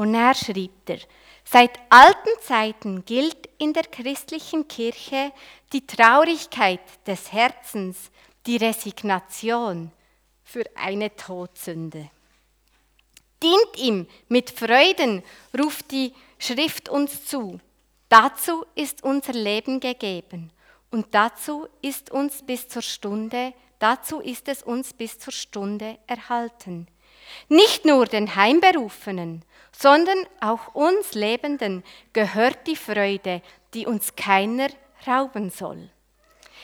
Und 0.00 0.14
er 0.14 0.34
schrieb 0.34 0.88
er, 0.88 0.96
seit 1.44 1.78
alten 1.90 2.30
Zeiten 2.40 3.04
gilt 3.04 3.50
in 3.58 3.74
der 3.74 3.82
christlichen 3.82 4.66
Kirche 4.66 5.30
die 5.74 5.86
Traurigkeit 5.86 6.80
des 7.06 7.30
Herzens, 7.30 8.10
die 8.46 8.56
Resignation 8.56 9.92
für 10.42 10.64
eine 10.74 11.14
Todsünde. 11.14 12.08
Dient 13.42 13.76
ihm 13.76 14.06
mit 14.28 14.48
Freuden, 14.48 15.22
ruft 15.58 15.90
die 15.90 16.14
Schrift 16.38 16.88
uns 16.88 17.26
zu. 17.26 17.60
Dazu 18.08 18.64
ist 18.74 19.04
unser 19.04 19.34
Leben 19.34 19.80
gegeben 19.80 20.50
und 20.90 21.08
dazu 21.10 21.68
ist 21.82 22.10
uns 22.10 22.42
bis 22.42 22.68
zur 22.68 22.80
Stunde, 22.80 23.52
dazu 23.78 24.20
ist 24.20 24.48
es 24.48 24.62
uns 24.62 24.94
bis 24.94 25.18
zur 25.18 25.34
Stunde 25.34 25.98
erhalten. 26.06 26.86
Nicht 27.48 27.84
nur 27.84 28.06
den 28.06 28.34
Heimberufenen, 28.36 29.44
sondern 29.72 30.18
auch 30.40 30.74
uns 30.74 31.14
Lebenden 31.14 31.84
gehört 32.12 32.66
die 32.66 32.76
Freude, 32.76 33.42
die 33.74 33.86
uns 33.86 34.14
keiner 34.16 34.68
rauben 35.06 35.50
soll. 35.50 35.90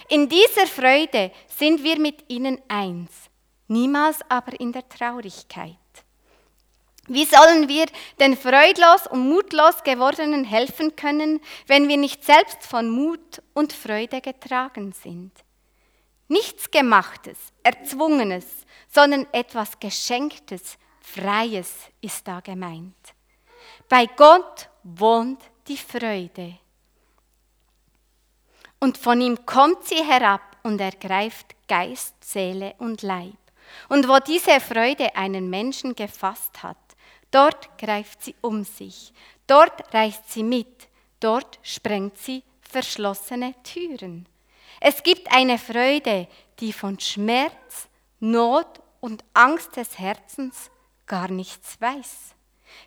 In 0.08 0.28
dieser 0.28 0.66
Freude 0.66 1.32
sind 1.48 1.82
wir 1.82 1.98
mit 1.98 2.24
ihnen 2.28 2.60
eins, 2.68 3.10
niemals 3.68 4.18
aber 4.28 4.58
in 4.60 4.72
der 4.72 4.88
Traurigkeit. 4.88 5.76
Wie 7.08 7.24
sollen 7.24 7.68
wir 7.68 7.86
den 8.18 8.36
freudlos 8.36 9.06
und 9.08 9.28
mutlos 9.28 9.82
gewordenen 9.84 10.44
helfen 10.44 10.96
können, 10.96 11.40
wenn 11.66 11.88
wir 11.88 11.96
nicht 11.96 12.24
selbst 12.24 12.64
von 12.64 12.90
Mut 12.90 13.42
und 13.54 13.72
Freude 13.72 14.20
getragen 14.20 14.92
sind? 14.92 15.32
Nichts 16.28 16.70
Gemachtes, 16.72 17.38
Erzwungenes, 17.62 18.65
sondern 18.96 19.26
etwas 19.30 19.78
Geschenktes, 19.78 20.78
Freies 21.02 21.70
ist 22.00 22.26
da 22.26 22.40
gemeint. 22.40 22.96
Bei 23.90 24.06
Gott 24.06 24.70
wohnt 24.84 25.38
die 25.68 25.76
Freude. 25.76 26.54
Und 28.80 28.96
von 28.96 29.20
ihm 29.20 29.44
kommt 29.44 29.84
sie 29.84 30.02
herab 30.02 30.40
und 30.62 30.80
ergreift 30.80 31.54
Geist, 31.68 32.14
Seele 32.24 32.74
und 32.78 33.02
Leib. 33.02 33.36
Und 33.90 34.08
wo 34.08 34.18
diese 34.18 34.60
Freude 34.60 35.14
einen 35.14 35.50
Menschen 35.50 35.94
gefasst 35.94 36.62
hat, 36.62 36.78
dort 37.30 37.76
greift 37.76 38.22
sie 38.22 38.34
um 38.40 38.64
sich, 38.64 39.12
dort 39.46 39.92
reißt 39.92 40.32
sie 40.32 40.42
mit, 40.42 40.88
dort 41.20 41.58
sprengt 41.62 42.16
sie 42.16 42.42
verschlossene 42.62 43.54
Türen. 43.62 44.26
Es 44.80 45.02
gibt 45.02 45.30
eine 45.30 45.58
Freude, 45.58 46.28
die 46.60 46.72
von 46.72 46.98
Schmerz, 46.98 47.88
Not 48.20 48.80
und 49.00 49.24
Angst 49.34 49.76
des 49.76 49.98
Herzens 49.98 50.70
gar 51.06 51.30
nichts 51.30 51.80
weiß. 51.80 52.34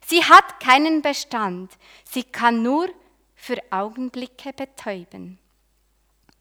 Sie 0.05 0.23
hat 0.23 0.59
keinen 0.59 1.01
Bestand, 1.01 1.71
sie 2.03 2.23
kann 2.23 2.61
nur 2.61 2.89
für 3.35 3.57
Augenblicke 3.71 4.53
betäuben. 4.53 5.39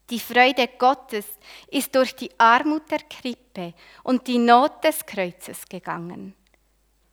Die 0.09 0.19
Freude 0.19 0.67
Gottes 0.77 1.25
ist 1.69 1.93
durch 1.95 2.15
die 2.15 2.31
Armut 2.39 2.89
der 2.89 2.99
Krippe 2.99 3.73
und 4.03 4.27
die 4.27 4.39
Not 4.39 4.83
des 4.83 5.05
Kreuzes 5.05 5.65
gegangen. 5.67 6.33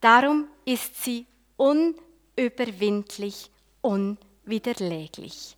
Darum 0.01 0.49
ist 0.65 1.05
sie 1.05 1.27
unüberwindlich, 1.57 3.51
unwiderleglich. 3.83 5.57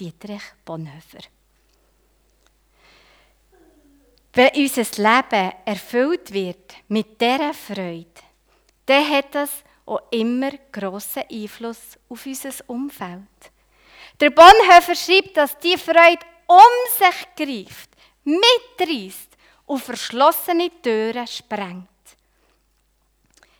Dietrich 0.00 0.42
Bonhoeffer. 0.64 1.20
Wenn 4.38 4.54
unser 4.54 5.02
Leben 5.02 5.52
erfüllt 5.64 6.32
wird 6.32 6.72
mit 6.86 7.20
dieser 7.20 7.52
Freude, 7.52 8.06
dann 8.86 9.10
hat 9.10 9.34
das 9.34 9.50
auch 9.84 10.00
immer 10.12 10.52
grossen 10.70 11.24
Einfluss 11.28 11.98
auf 12.08 12.24
unser 12.24 12.50
Umfeld. 12.68 13.50
Der 14.20 14.30
Bonhoeffer 14.30 14.94
schreibt, 14.94 15.36
dass 15.36 15.58
die 15.58 15.76
Freude 15.76 16.24
um 16.46 16.56
sich 16.96 17.26
greift, 17.66 17.90
mitreißt 18.22 19.36
und 19.66 19.82
verschlossene 19.82 20.70
Türen 20.82 21.26
sprengt. 21.26 21.88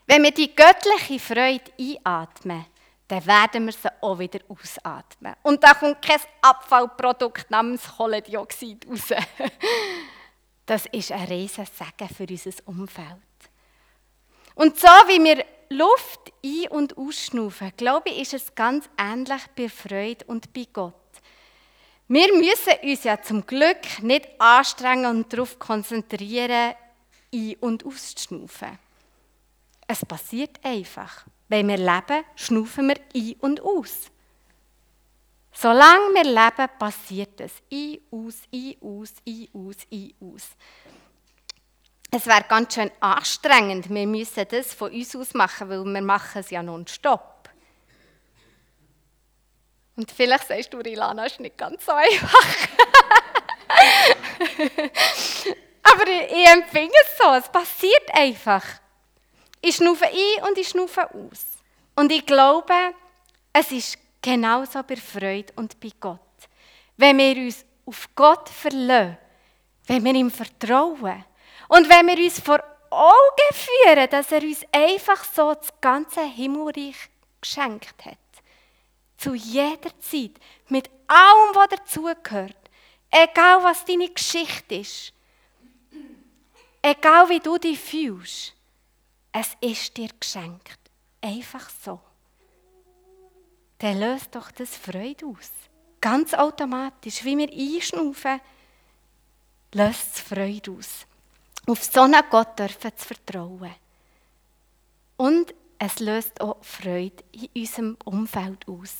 Wenn 0.06 0.22
wir 0.22 0.30
die 0.30 0.54
göttliche 0.54 1.18
Freude 1.18 1.72
einatmen, 1.76 2.66
dann 3.08 3.26
werden 3.26 3.66
wir 3.66 3.72
sie 3.72 3.90
auch 4.00 4.20
wieder 4.20 4.38
ausatmen. 4.48 5.34
Und 5.42 5.60
da 5.60 5.74
kommt 5.74 6.00
kein 6.00 6.20
Abfallprodukt 6.40 7.50
namens 7.50 7.82
Kohlendioxid 7.96 8.86
raus. 8.88 9.08
Das 10.68 10.84
ist 10.92 11.12
ein 11.12 11.26
riesen 11.28 11.64
Segen 11.64 12.14
für 12.14 12.26
unser 12.30 12.68
Umfeld. 12.68 13.08
Und 14.54 14.78
so 14.78 14.86
wie 14.86 15.24
wir 15.24 15.42
Luft 15.70 16.30
ein- 16.44 16.68
und 16.68 16.98
ausschnaufen, 16.98 17.72
glaube 17.74 18.10
ich, 18.10 18.20
ist 18.20 18.34
es 18.34 18.54
ganz 18.54 18.86
ähnlich 18.98 19.40
bei 19.56 19.70
Freude 19.70 20.26
und 20.26 20.52
bei 20.52 20.66
Gott. 20.70 20.94
Wir 22.06 22.34
müssen 22.34 22.74
uns 22.82 23.02
ja 23.02 23.18
zum 23.22 23.46
Glück 23.46 24.02
nicht 24.02 24.28
anstrengen 24.38 25.06
und 25.06 25.32
darauf 25.32 25.58
konzentrieren, 25.58 26.74
ein- 27.32 27.56
und 27.60 27.86
auszuschnaufen. 27.86 28.78
Es 29.86 30.04
passiert 30.04 30.62
einfach. 30.62 31.24
Wenn 31.48 31.68
wir 31.68 31.78
leben, 31.78 32.24
schnaufen 32.36 32.88
wir 32.88 33.00
ein 33.16 33.36
und 33.40 33.62
aus. 33.62 34.10
Solange 35.60 36.14
wir 36.14 36.22
leben, 36.22 36.78
passiert 36.78 37.40
es. 37.40 37.50
Ein, 37.72 37.98
aus, 38.12 38.42
ein, 38.54 38.76
aus, 38.80 39.12
ein, 39.26 39.48
aus, 39.52 39.76
ein, 39.92 40.14
aus. 40.20 40.42
Es 42.12 42.26
wäre 42.26 42.44
ganz 42.48 42.74
schön 42.74 42.92
anstrengend. 43.00 43.90
Wir 43.90 44.06
müssen 44.06 44.46
das 44.48 44.72
von 44.72 44.92
uns 44.92 45.16
aus 45.16 45.34
machen, 45.34 45.68
weil 45.68 45.82
wir 45.84 46.00
machen 46.00 46.38
es 46.38 46.50
ja 46.50 46.62
nonstop. 46.62 47.50
Und 49.96 50.12
vielleicht 50.12 50.46
sagst 50.46 50.72
du, 50.72 50.78
Rilana, 50.78 51.26
ist 51.26 51.40
nicht 51.40 51.58
ganz 51.58 51.84
so 51.84 51.90
einfach. 51.90 52.46
Aber 55.82 56.06
ich, 56.06 56.48
empfinde 56.52 56.94
es 57.02 57.18
so, 57.18 57.34
es 57.34 57.48
passiert 57.48 58.14
einfach. 58.14 58.64
Ich 59.60 59.74
schnaufe 59.74 60.06
ein 60.06 60.44
und 60.48 60.56
ich 60.56 60.68
schnaufe 60.68 61.12
aus. 61.12 61.46
Und 61.96 62.12
ich 62.12 62.24
glaube, 62.24 62.94
es 63.52 63.72
ist 63.72 63.98
genauso 64.22 64.82
bei 64.82 64.96
Freude 64.96 65.52
und 65.56 65.78
bei 65.80 65.90
Gott. 66.00 66.20
Wenn 66.96 67.18
wir 67.18 67.36
uns 67.36 67.64
auf 67.86 68.08
Gott 68.14 68.48
verlassen, 68.48 69.18
wenn 69.86 70.04
wir 70.04 70.14
ihm 70.14 70.30
vertrauen 70.30 71.24
und 71.68 71.88
wenn 71.88 72.06
wir 72.06 72.18
uns 72.18 72.40
vor 72.40 72.62
Augen 72.90 73.52
führen, 73.52 74.08
dass 74.10 74.32
er 74.32 74.42
uns 74.42 74.64
einfach 74.72 75.24
so 75.24 75.54
das 75.54 75.68
ganze 75.80 76.22
Himmelreich 76.22 76.96
geschenkt 77.40 78.04
hat. 78.04 78.18
Zu 79.16 79.34
jeder 79.34 79.98
Zeit, 80.00 80.32
mit 80.68 80.88
allem, 81.06 81.54
was 81.54 81.68
dazugehört. 81.70 82.56
Egal, 83.10 83.62
was 83.64 83.84
deine 83.84 84.08
Geschichte 84.08 84.76
ist. 84.76 85.12
Egal, 86.82 87.28
wie 87.28 87.40
du 87.40 87.58
dich 87.58 87.78
fühlst. 87.78 88.54
Es 89.32 89.56
ist 89.60 89.96
dir 89.96 90.10
geschenkt. 90.18 90.78
Einfach 91.20 91.68
so. 91.84 92.00
Dann 93.78 94.00
löst 94.00 94.34
doch 94.34 94.50
das 94.50 94.76
Freude 94.76 95.26
aus. 95.26 95.50
Ganz 96.00 96.34
automatisch, 96.34 97.24
wie 97.24 97.38
wir 97.38 97.50
einschnaufen, 97.50 98.40
löst 99.72 100.16
es 100.16 100.20
Freude 100.20 100.72
aus. 100.72 101.06
Auf 101.66 101.84
so 101.84 102.02
einen 102.02 102.22
Gott 102.30 102.58
dürfen 102.58 102.92
zu 102.96 103.06
vertrauen. 103.06 103.74
Und 105.16 105.54
es 105.78 106.00
löst 106.00 106.40
auch 106.40 106.56
Freude 106.62 107.22
in 107.32 107.48
unserem 107.54 107.96
Umfeld 108.04 108.66
aus. 108.68 108.94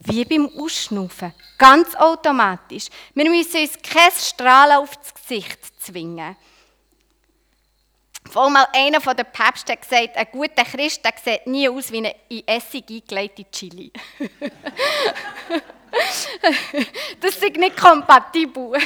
Wie 0.00 0.24
beim 0.24 0.48
Ausschnaufen. 0.56 1.32
Ganz 1.58 1.94
automatisch. 1.96 2.86
Wir 3.14 3.28
müssen 3.28 3.60
uns 3.60 3.78
kein 3.82 4.12
Strahlen 4.12 4.78
aufs 4.78 5.14
Gesicht 5.14 5.58
zwingen. 5.80 6.36
Vor 8.30 8.50
mal 8.50 8.66
einer 8.72 9.00
von 9.00 9.16
den 9.16 9.26
Päpsten 9.26 9.72
hat 9.72 9.82
gesagt, 9.82 10.16
ein 10.16 10.26
guter 10.30 10.64
Christ 10.64 11.04
der 11.04 11.12
sieht 11.22 11.46
nie 11.46 11.68
aus 11.68 11.90
wie 11.90 11.98
eine 11.98 12.14
in 12.28 12.46
Essig 12.46 12.84
eingelegte 12.90 13.44
Chili. 13.50 13.90
das 17.20 17.36
ist 17.36 17.56
nicht 17.56 17.76
kompatibel. 17.76 18.72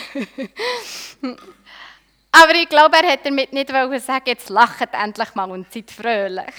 Aber 2.33 2.55
ich 2.55 2.69
glaube, 2.69 2.97
er 2.97 3.11
hätte 3.11 3.25
damit 3.25 3.53
nicht 3.53 3.69
sagen, 3.69 4.25
jetzt 4.27 4.49
lacht 4.49 4.89
endlich 4.93 5.35
mal 5.35 5.51
und 5.51 5.71
seid 5.73 5.91
fröhlich. 5.91 6.55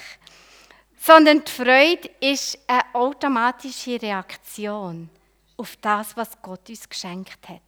Sondern 0.99 1.43
die 1.43 1.51
Freude 1.51 2.09
ist 2.19 2.59
eine 2.67 2.83
automatische 2.93 4.01
Reaktion 4.01 5.09
auf 5.57 5.75
das, 5.81 6.15
was 6.15 6.41
Gott 6.41 6.69
uns 6.69 6.87
geschenkt 6.87 7.49
hat. 7.49 7.61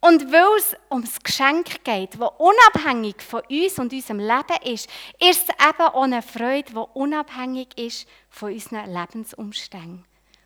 Und 0.00 0.32
weil 0.32 0.56
es 0.56 0.74
ums 0.90 1.20
Geschenk 1.22 1.84
geht, 1.84 2.18
das 2.18 2.30
unabhängig 2.38 3.20
von 3.22 3.42
uns 3.50 3.78
und 3.78 3.92
unserem 3.92 4.18
Leben 4.18 4.62
ist, 4.64 4.88
ist 5.18 5.48
es 5.48 5.66
eben 5.66 5.82
auch 5.82 6.02
eine 6.02 6.22
Freude, 6.22 6.72
die 6.72 6.84
unabhängig 6.94 7.76
ist 7.76 8.08
von 8.30 8.52
unseren 8.52 8.90
Lebensumständen. 8.90 10.04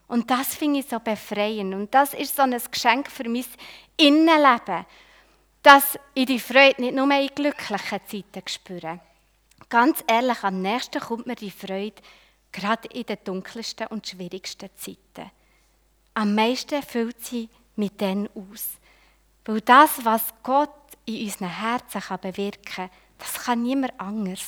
Und 0.09 0.31
das 0.31 0.57
finde 0.57 0.81
ich 0.81 0.87
so 0.89 0.99
befreiend. 0.99 1.75
Und 1.75 1.95
das 1.95 2.15
ist 2.15 2.35
so 2.35 2.43
ein 2.43 2.57
Geschenk 2.71 3.11
für 3.11 3.29
mein 3.29 3.45
Innenleben, 3.97 4.87
dass 5.63 5.99
ich 6.15 6.27
die 6.27 6.41
Freude 6.41 6.83
nicht 6.83 6.95
nur 6.95 7.11
in 7.11 7.29
glücklichen 7.29 8.01
Zeiten 8.07 8.49
spüre. 8.49 9.01
Ganz 9.69 10.05
ehrlich, 10.07 10.43
am 10.43 10.61
nächsten 10.61 11.01
kommt 11.01 11.27
mir 11.27 11.37
die 11.37 11.51
Freude 11.51 12.03
gerade 12.53 12.89
in 12.89 13.07
den 13.07 13.19
dunkelsten 13.25 13.87
und 13.87 14.07
schwierigsten 14.07 14.71
Zeiten. 14.77 15.31
Am 16.13 16.35
meisten 16.35 16.83
füllt 16.83 17.25
sie 17.25 17.49
mit 17.77 18.01
denen 18.01 18.29
aus. 18.35 18.79
Weil 19.45 19.61
das, 19.61 20.05
was 20.05 20.23
Gott 20.43 20.71
in 21.05 21.25
unseren 21.25 21.49
Herzen 21.49 22.03
bewirken 22.21 22.65
kann, 22.65 22.91
das 23.19 23.35
kann 23.45 23.63
niemand 23.63 23.99
anders. 23.99 24.45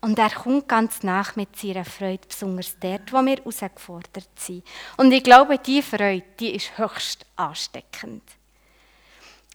Und 0.00 0.18
er 0.18 0.30
kommt 0.30 0.68
ganz 0.68 1.02
nach 1.02 1.34
mit 1.34 1.56
seiner 1.56 1.84
Freude, 1.84 2.28
besonders 2.28 2.76
dort, 2.78 3.10
wo 3.12 3.22
wir 3.22 3.36
herausgefordert 3.36 4.28
sind. 4.36 4.62
Und 4.98 5.10
ich 5.12 5.24
glaube, 5.24 5.58
diese 5.58 5.96
Freude, 5.96 6.24
die 6.38 6.54
ist 6.54 6.76
höchst 6.76 7.24
ansteckend. 7.36 8.22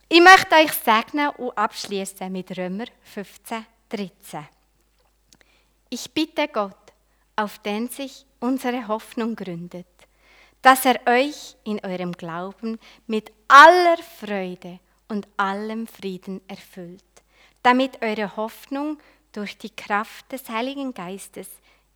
Ich 0.09 0.21
möchte 0.21 0.55
euch 0.55 0.71
segnen 0.71 1.29
und 1.29 1.55
abschließen 1.55 2.31
mit 2.31 2.57
Römer 2.57 2.85
15, 3.03 3.63
13. 3.89 4.47
Ich 5.91 6.11
bitte 6.11 6.47
Gott, 6.47 6.75
auf 7.35 7.59
den 7.59 7.87
sich 7.89 8.25
unsere 8.39 8.87
Hoffnung 8.87 9.35
gründet, 9.35 9.85
dass 10.61 10.85
er 10.85 10.99
euch 11.07 11.55
in 11.63 11.83
eurem 11.83 12.11
Glauben 12.11 12.79
mit 13.07 13.31
aller 13.47 13.97
Freude 13.97 14.79
und 15.07 15.27
allem 15.37 15.87
Frieden 15.87 16.41
erfüllt, 16.47 17.03
damit 17.63 18.01
eure 18.01 18.35
Hoffnung 18.35 18.99
durch 19.31 19.57
die 19.57 19.69
Kraft 19.69 20.31
des 20.31 20.49
Heiligen 20.49 20.93
Geistes 20.93 21.47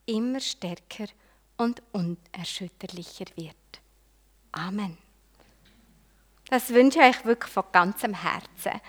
immer 0.05 0.39
stärker 0.39 1.07
und 1.57 1.81
unerschütterlicher 1.91 3.25
wird. 3.35 3.55
Amen. 4.51 4.97
Das 6.49 6.69
wünsche 6.69 6.99
ich 6.99 7.05
euch 7.05 7.25
wirklich 7.25 7.51
von 7.51 7.63
ganzem 7.71 8.13
Herzen. 8.13 8.79